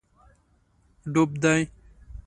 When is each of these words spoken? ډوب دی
ډوب 1.13 1.31
دی 1.43 1.61